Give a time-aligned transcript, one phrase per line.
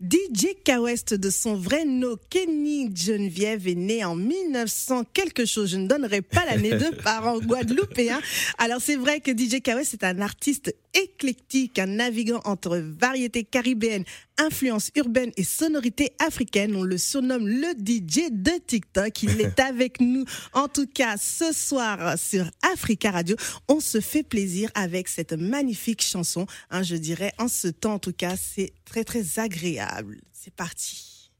[0.00, 5.70] DJ K-West de son vrai nom Kenny Geneviève est né en 1900 quelque chose.
[5.70, 8.20] Je ne donnerai pas l'année de parents guadeloupéens.
[8.58, 14.04] Alors c'est vrai que DJ K-West est un artiste éclectique, un navigant entre variétés caribéennes,
[14.40, 16.74] influences urbaines et sonorités africaines.
[16.74, 19.22] On le surnomme le DJ de TikTok.
[19.22, 23.36] Il est avec nous, en tout cas, ce soir sur Africa Radio.
[23.68, 26.46] On se fait plaisir avec cette magnifique chanson.
[26.70, 30.20] Hein, je dirais, en ce temps, en tout cas, c'est très, très agréable.
[30.32, 31.30] C'est parti.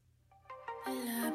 [0.87, 1.31] La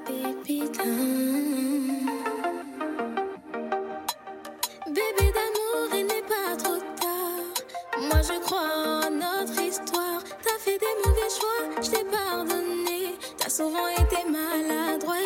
[13.56, 15.16] souvent été maladroit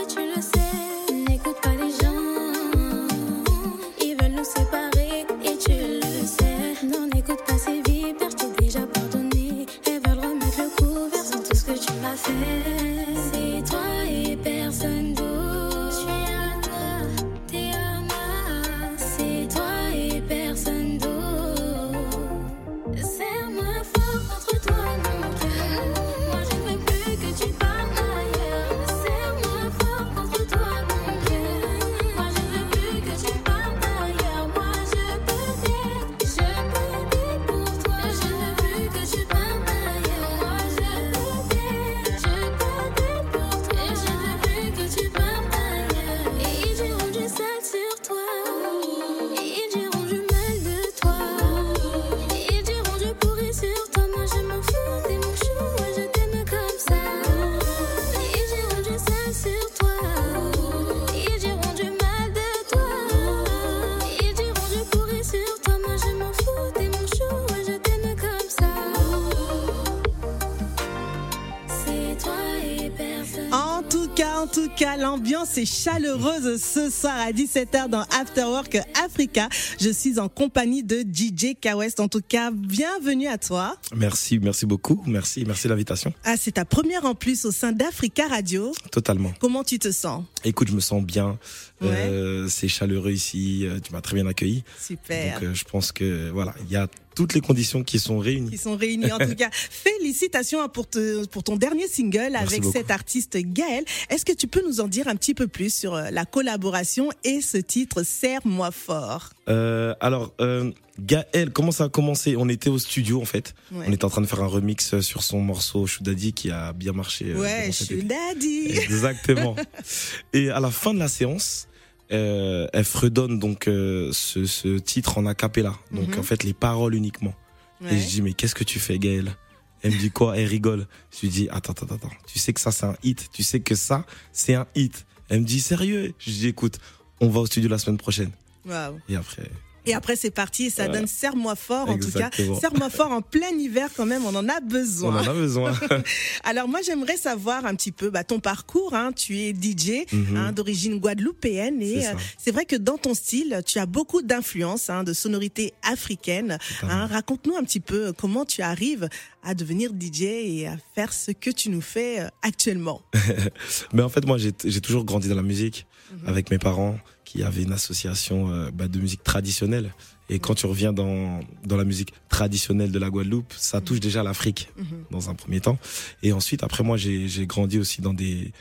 [73.91, 79.48] tout cas, en tout cas, l'ambiance est chaleureuse ce soir à 17h dans Afterwork Africa.
[79.80, 81.98] Je suis en compagnie de DJ K-West.
[82.00, 83.77] En tout cas, bienvenue à toi.
[83.96, 85.02] Merci, merci beaucoup.
[85.06, 86.12] Merci, merci de l'invitation.
[86.24, 88.73] Ah, c'est ta première en plus au sein d'Africa Radio.
[88.92, 89.33] Totalement.
[89.40, 90.24] Comment tu te sens?
[90.45, 91.39] Écoute, je me sens bien.
[91.83, 93.67] Euh, c'est chaleureux ici.
[93.67, 94.62] euh, Tu m'as très bien accueilli.
[94.80, 95.34] Super.
[95.34, 98.51] Donc, euh, je pense que voilà, il y a toutes les conditions qui sont réunies.
[98.51, 99.11] Qui sont réunis.
[99.13, 102.73] En tout cas, félicitations pour, te, pour ton dernier single avec beaucoup.
[102.73, 103.85] cet artiste Gaël.
[104.09, 107.11] Est-ce que tu peux nous en dire un petit peu plus sur euh, la collaboration
[107.25, 109.31] et ce titre Serre-moi fort?
[109.48, 112.37] Euh, alors, euh, Gaël, comment ça a commencé?
[112.37, 113.55] On était au studio en fait.
[113.73, 113.87] Ouais.
[113.89, 116.92] On était en train de faire un remix sur son morceau Choudadi qui a bien
[116.92, 117.27] marché.
[117.31, 117.71] euh, Ouais,
[118.05, 118.69] daddy.
[118.69, 119.57] Exactement.
[120.33, 121.67] Et à la fin de la séance,
[122.13, 125.75] euh, elle fredonne donc euh, ce, ce titre en a cappella.
[125.93, 126.19] Donc Mhm.
[126.19, 127.35] en fait les paroles uniquement.
[127.81, 127.95] Ouais.
[127.95, 129.35] Et je dis mais qu'est-ce que tu fais Gaël
[129.82, 130.37] Elle me dit quoi?
[130.37, 130.87] Elle rigole.
[131.12, 132.11] Je lui dis attends attends attends.
[132.26, 133.29] Tu sais que ça c'est un hit.
[133.32, 135.06] Tu sais que ça c'est un hit.
[135.29, 136.12] Elle me dit sérieux?
[136.19, 136.79] Je dis écoute,
[137.21, 138.31] on va au studio la semaine prochaine.
[138.67, 138.99] Waouh.
[139.09, 139.49] Et après
[139.87, 140.67] Et après, c'est parti.
[140.67, 140.99] et Ça Voilà.
[141.00, 142.31] donne Serre-moi fort, en tout cas.
[142.32, 144.25] Serre-moi fort en plein hiver, quand même.
[144.25, 145.23] On en a on besoin.
[145.23, 145.73] en a besoin.
[146.44, 148.94] Alors, moi, j'aimerais savoir un petit peu bah, ton parcours.
[148.94, 149.12] Hein.
[149.12, 150.37] Tu es DJ Mhm.
[150.37, 151.81] hein, d'origine guadeloupéenne.
[151.82, 155.12] Et C'est euh, c'est vrai que dans ton style, tu as beaucoup d'influences, hein, de
[155.12, 156.58] sonorités africaines.
[156.82, 159.08] Raconte-nous un petit peu comment tu arrives
[159.43, 163.00] à devenir DJ et à faire ce que tu nous fais euh, actuellement.
[163.93, 166.29] Mais en fait, moi, j'ai j'ai toujours grandi dans la musique Mhm.
[166.29, 166.99] avec mes parents
[167.31, 169.93] qui avaient une association euh, bah, de musique traditionnelle.
[170.29, 174.23] Et quand tu reviens dans, dans la musique traditionnelle de la Guadeloupe, ça touche déjà
[174.23, 174.85] l'Afrique Mhm.
[175.11, 175.79] dans un premier temps.
[176.23, 178.52] Et ensuite, après, moi, j'ai j'ai grandi aussi dans des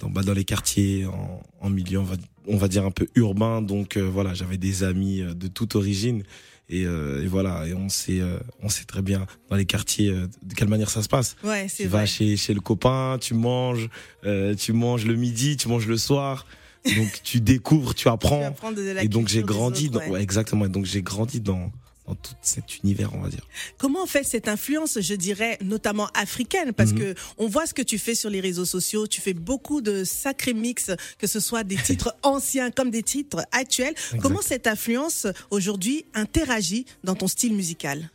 [0.00, 2.16] dans, bah, dans les quartiers, en, en milieu, on va,
[2.46, 3.60] on va dire un peu urbain.
[3.60, 6.22] Donc euh, voilà, j'avais des amis euh, de toute origine.
[6.68, 10.08] Et, euh, et voilà, et on sait, euh, on sait très bien dans les quartiers
[10.10, 11.36] euh, de quelle manière ça se passe.
[11.44, 12.00] Ouais, Tu vrai.
[12.00, 13.90] vas chez, chez le copain, tu manges,
[14.24, 16.46] euh, tu manges le midi, tu manges le soir.
[16.84, 18.44] Donc tu découvres, tu Tu apprends.
[18.44, 20.10] apprends de la et donc j'ai grandi autres, dans, ouais.
[20.10, 20.64] ouais, exactement.
[20.64, 21.70] Et donc j'ai grandi dans,
[22.08, 23.46] dans tout cet univers, on va dire.
[23.78, 26.72] Comment on fait cette influence, je dirais, notamment africaine?
[26.72, 26.98] Parce Mhm.
[26.98, 29.06] que on voit ce que tu fais sur les réseaux sociaux.
[29.06, 33.44] Tu fais beaucoup de sacrés mix, que ce soit des titres anciens comme des titres
[33.52, 33.94] actuels.
[34.20, 38.10] Comment cette influence aujourd'hui interagit dans ton style musical?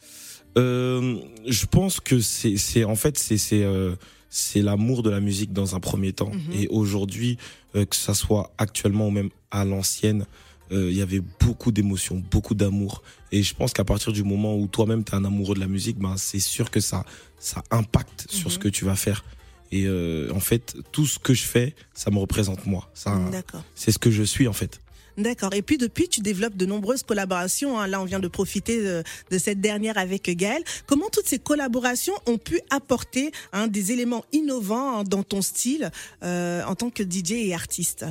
[0.57, 3.95] Euh, je pense que c'est, en fait c'est c'est euh,
[4.29, 6.31] c'est l'amour de la musique dans un premier temps.
[6.33, 6.53] Mhm.
[6.53, 7.37] Et aujourd'hui,
[7.85, 10.25] que ça soit actuellement ou même à l'ancienne,
[10.71, 13.01] euh, il y avait beaucoup d'émotions, beaucoup d'amour.
[13.31, 15.67] Et je pense qu'à partir du moment où toi-même tu es un amoureux de la
[15.67, 17.05] musique, ben c'est sûr que ça
[17.39, 18.63] ça impacte sur ce Mhm.
[18.63, 19.23] que tu vas faire.
[19.71, 22.89] Et euh, en fait, tout ce que je fais, ça me représente moi.
[22.93, 23.11] Ça,
[23.75, 24.81] c'est ce que je suis en fait.
[25.17, 25.53] D'accord.
[25.53, 27.79] Et puis depuis, tu développes de nombreuses collaborations.
[27.79, 27.87] hein.
[27.87, 30.63] Là, on vient de profiter de, de cette dernière avec Gaël.
[30.85, 35.91] Comment toutes ces collaborations ont pu apporter hein, des éléments innovants hein, dans ton style
[36.23, 38.05] euh, en tant que DJ et artiste?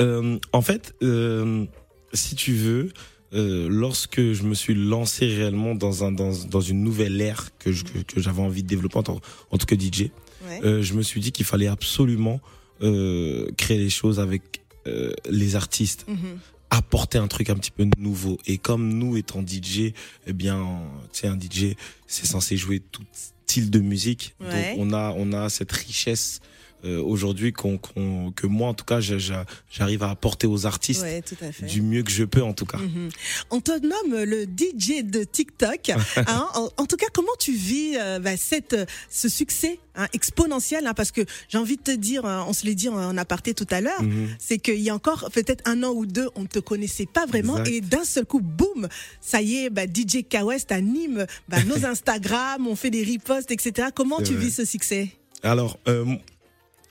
[0.00, 1.64] Euh, en fait, euh,
[2.12, 2.92] si tu veux,
[3.32, 7.72] euh, lorsque je me suis lancé réellement dans un dans, dans une nouvelle ère que
[7.72, 9.20] je- que, que j'avais envie de développer en tant,
[9.50, 10.10] en tant que DJ,
[10.48, 10.60] Ouais.
[10.64, 12.40] euh, je me suis dit qu'il fallait absolument
[12.82, 16.38] euh, créer les choses avec euh, les artistes, Mhm.
[16.70, 18.38] apporter un truc un petit peu nouveau.
[18.46, 19.92] Et comme nous étant DJ,
[20.26, 20.80] eh bien,
[21.12, 24.34] tu sais, un DJ, c'est censé jouer tout style de musique.
[24.40, 24.74] Ouais.
[24.76, 26.40] Donc on a on a cette richesse
[26.84, 31.22] euh, aujourd'hui qu'on qu'on- que moi en tout cas j'arrive à apporter aux artistes Ouais,
[31.62, 32.78] du mieux que je peux en tout cas.
[32.78, 33.08] Mhm.
[33.50, 35.90] On te nomme le DJ de TikTok.
[36.16, 36.48] hein.
[36.54, 40.86] en, en tout cas, comment tu vis euh, bah, cette, euh, ce succès hein, exponentiel
[40.86, 43.54] hein, Parce que j'ai envie de te dire, hein, on se l'est dit en, aparté
[43.54, 44.28] tout à l'heure, Mhm.
[44.38, 47.26] c'est qu'il y a encore peut-être un an ou deux, on ne te connaissait pas
[47.26, 47.58] vraiment.
[47.58, 47.74] Exact.
[47.76, 48.88] Et d'un seul coup, boum,
[49.20, 53.88] ça y est, bah, DJ K-West anime bah, nos Instagram, on fait des reposts, etc.
[53.94, 54.44] Comment C'est tu vrai.
[54.44, 55.08] vis ce succès?
[55.42, 56.04] Alors, euh,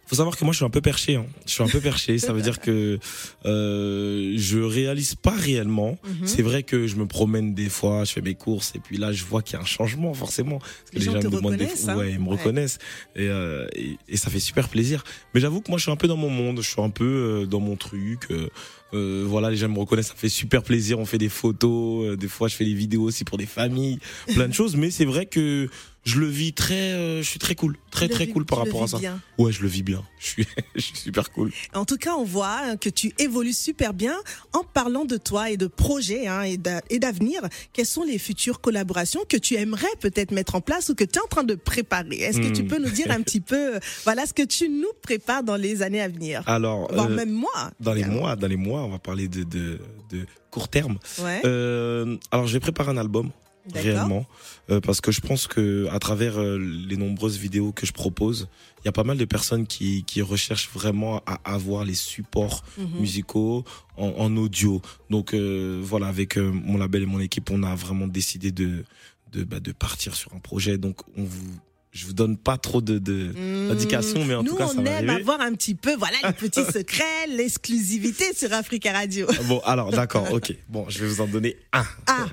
[0.07, 1.15] faut savoir que moi je suis un peu perché.
[1.15, 1.25] Hein.
[1.47, 2.17] Je suis un peu perché.
[2.19, 2.99] Ça veut dire que
[3.45, 5.97] euh, je réalise pas réellement.
[6.03, 6.27] Mhm.
[6.27, 9.11] C'est vrai que je me promène des fois, je fais mes courses et puis là
[9.11, 10.59] je vois qu'il y a un changement forcément.
[10.59, 11.97] Parce que Les les, gens gens te me demandent des fois, hein.
[11.97, 12.37] ouais, ils me Ouais.
[12.37, 12.77] reconnaissent
[13.15, 15.03] et, euh, et, et ça fait super plaisir.
[15.33, 17.05] Mais j'avoue que moi je suis un peu dans mon monde, je suis un peu
[17.43, 18.27] euh, dans mon truc.
[18.31, 18.49] euh,
[18.93, 20.99] euh, voilà, les gens me reconnaissent, ça fait super plaisir.
[20.99, 23.99] On fait des photos, euh, des fois je fais des vidéos aussi pour des familles,
[24.33, 24.75] plein de choses.
[24.77, 25.67] Mais c'est vrai que
[26.05, 28.83] je le vis très, euh, je suis très cool, très très vis- cool par rapport
[28.83, 28.99] à ça.
[28.99, 29.19] bien.
[29.39, 30.03] Ouais, je le vis bien.
[30.19, 31.51] Je suis, je suis super cool.
[31.75, 34.15] En tout cas, on voit que tu évolues super bien
[34.53, 37.41] en parlant de toi et de projets hein, et d'a- et d'avenir.
[37.73, 41.19] Quelles sont les futures collaborations que tu aimerais peut-être mettre en place ou que tu
[41.19, 42.17] es en train de préparer?
[42.17, 42.67] Est-ce que tu Hmm.
[42.67, 45.81] peux nous dire un petit peu, euh, voilà, ce que tu nous prépares dans les
[45.83, 46.41] années à venir?
[46.47, 47.71] Alors, Voire euh, même moi.
[47.79, 49.79] dans les mois, dans les mois, on va parler de de,
[50.09, 50.97] de court terme.
[51.19, 53.29] Ouais, Euh, alors, je vais préparer un album.
[53.73, 54.25] Réellement
[54.69, 58.47] euh, parce que je pense que à travers euh, les nombreuses vidéos que je propose,
[58.81, 62.63] il y a pas mal de personnes qui qui recherchent vraiment à avoir les supports
[62.77, 62.99] Mhm.
[62.99, 63.63] musicaux
[63.97, 64.81] en, en audio.
[65.09, 68.83] Donc euh, voilà, avec euh, mon label et mon équipe, on a vraiment décidé de
[69.31, 70.77] de, bah, de partir sur un projet.
[70.77, 71.57] Donc on vous,
[71.95, 73.69] je vous donne pas trop de, de Mmh.
[73.69, 75.21] d'indications, mais en Nous, tout cas, ça on va aime arriver.
[75.21, 79.25] avoir un petit peu, voilà, les petits secrets, l'exclusivité sur Africa Radio.
[79.29, 80.53] Ah Bon, alors d'accord, ok.
[80.67, 81.85] Bon, je vais vous en donner un.
[82.07, 82.27] Ah,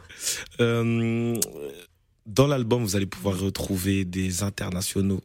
[0.60, 1.36] Euh,
[2.26, 5.22] dans l'album, vous allez pouvoir retrouver des internationaux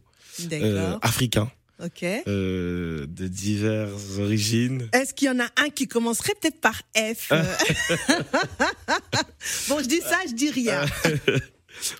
[0.51, 1.49] euh, africains
[1.83, 2.03] ok.
[2.27, 4.87] euh, de diverses origines.
[4.93, 7.31] Est-ce qu'il y en a un qui commencerait peut-être par F?
[9.69, 10.85] Bon, je dis ça, je dis rien.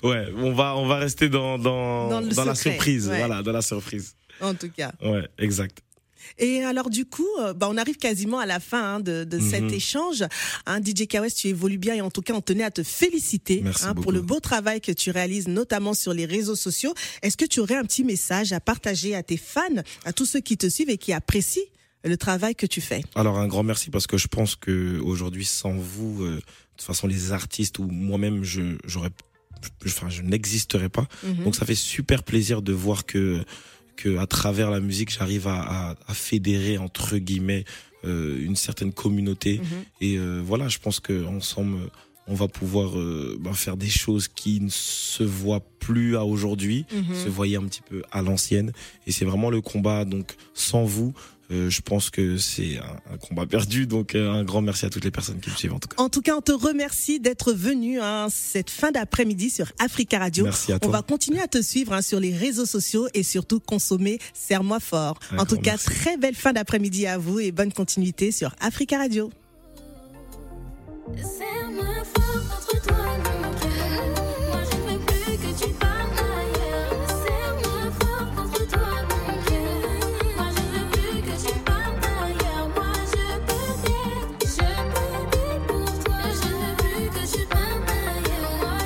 [0.03, 3.17] Ouais, on va on va rester dans dans, la surprise, ouais.
[3.19, 4.15] voilà, dans la surprise.
[4.41, 4.91] En tout cas.
[5.03, 5.79] Ouais, exact.
[6.39, 9.39] Et alors du coup, euh, bah, on arrive quasiment à la fin hein, de, de
[9.39, 9.73] cet Mhm.
[9.73, 10.23] échange.
[10.65, 13.63] Hein, DJ Kawes, tu évolues bien et en tout cas, on tenait à te féliciter
[13.83, 16.93] hein, pour le beau travail que tu réalises, notamment sur les réseaux sociaux.
[17.21, 19.61] Est-ce que tu aurais un petit message à partager à tes fans,
[20.05, 21.63] à tous ceux qui te suivent et qui apprécient
[22.03, 23.03] le travail que tu fais?
[23.15, 26.41] Alors un grand merci parce que je pense que aujourd'hui sans vous, euh, de
[26.77, 29.09] toute façon les artistes ou moi-même, je j'aurais,
[29.85, 31.07] enfin je n'existerais pas.
[31.23, 31.43] Mhm.
[31.45, 33.43] Donc ça fait super plaisir de voir que
[33.95, 35.59] que à travers la musique, j'arrive à,
[35.89, 37.65] à, à fédérer entre guillemets
[38.05, 39.57] euh, une certaine communauté.
[39.59, 39.65] Mhm.
[40.01, 41.79] Et euh, voilà, je pense que ensemble,
[42.27, 46.85] on va pouvoir euh, ben, faire des choses qui ne se voient plus à aujourd'hui,
[46.93, 47.15] Mhm.
[47.15, 48.71] se voyaient un petit peu à l'ancienne.
[49.07, 50.05] Et c'est vraiment le combat.
[50.05, 51.13] Donc sans vous,
[51.51, 53.87] euh, je pense que c'est un, un combat perdu.
[53.87, 56.01] Donc euh, un grand merci à toutes les personnes qui me suivent en tout cas.
[56.01, 60.43] En tout cas, on te remercie d'être venu hein, cette fin d'après-midi sur Africa Radio.
[60.45, 60.91] Merci à On toi.
[60.91, 65.17] va continuer à te suivre hein, sur les réseaux sociaux et surtout consommer Serre-moi fort.
[65.31, 65.85] Un en tout cas, merci.
[65.85, 69.29] très belle fin d'après-midi à vous et bonne continuité sur Africa Radio.
[71.15, 72.26] C'est